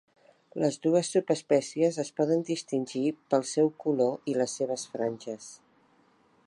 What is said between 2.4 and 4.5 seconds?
distingir pel seu color i